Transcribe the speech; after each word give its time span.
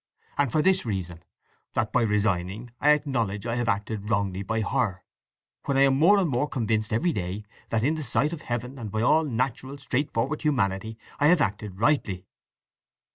And 0.35 0.51
for 0.51 0.63
this 0.63 0.83
reason; 0.83 1.21
that 1.75 1.93
by 1.93 2.01
resigning 2.01 2.71
I 2.79 2.89
acknowledge 2.93 3.45
I 3.45 3.53
have 3.53 3.69
acted 3.69 4.09
wrongly 4.09 4.41
by 4.41 4.61
her; 4.61 5.03
when 5.65 5.77
I 5.77 5.81
am 5.81 5.95
more 5.97 6.17
and 6.17 6.27
more 6.27 6.49
convinced 6.49 6.91
every 6.91 7.13
day 7.13 7.45
that 7.69 7.83
in 7.83 7.93
the 7.93 8.03
sight 8.03 8.33
of 8.33 8.41
Heaven 8.41 8.79
and 8.79 8.89
by 8.89 9.03
all 9.03 9.23
natural, 9.23 9.77
straightforward 9.77 10.41
humanity, 10.41 10.97
I 11.19 11.27
have 11.27 11.39
acted 11.39 11.79
rightly." 11.79 12.25